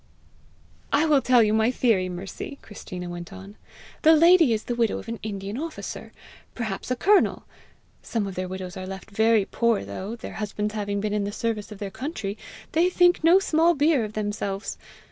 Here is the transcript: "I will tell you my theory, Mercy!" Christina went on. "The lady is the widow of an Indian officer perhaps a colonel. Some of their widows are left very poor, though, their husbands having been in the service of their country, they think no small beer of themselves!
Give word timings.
"I 0.91 1.05
will 1.05 1.21
tell 1.21 1.43
you 1.43 1.53
my 1.53 1.69
theory, 1.69 2.09
Mercy!" 2.09 2.57
Christina 2.63 3.07
went 3.07 3.31
on. 3.31 3.55
"The 4.01 4.15
lady 4.15 4.51
is 4.51 4.63
the 4.63 4.73
widow 4.73 4.97
of 4.97 5.07
an 5.07 5.19
Indian 5.21 5.59
officer 5.59 6.11
perhaps 6.55 6.89
a 6.89 6.95
colonel. 6.95 7.43
Some 8.01 8.25
of 8.25 8.33
their 8.33 8.47
widows 8.47 8.75
are 8.75 8.87
left 8.87 9.11
very 9.11 9.45
poor, 9.45 9.85
though, 9.85 10.15
their 10.15 10.33
husbands 10.41 10.73
having 10.73 11.01
been 11.01 11.13
in 11.13 11.25
the 11.25 11.31
service 11.31 11.71
of 11.71 11.77
their 11.77 11.91
country, 11.91 12.35
they 12.71 12.89
think 12.89 13.23
no 13.23 13.37
small 13.37 13.75
beer 13.75 14.03
of 14.03 14.13
themselves! 14.13 14.79